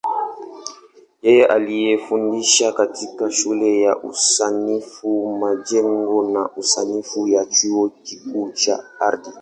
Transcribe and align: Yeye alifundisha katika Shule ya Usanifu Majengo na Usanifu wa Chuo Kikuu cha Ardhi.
Yeye 1.23 1.45
alifundisha 1.45 2.71
katika 2.71 3.31
Shule 3.31 3.81
ya 3.81 3.97
Usanifu 3.97 5.37
Majengo 5.37 6.29
na 6.31 6.49
Usanifu 6.55 7.21
wa 7.21 7.45
Chuo 7.45 7.89
Kikuu 7.89 8.51
cha 8.51 8.83
Ardhi. 8.99 9.29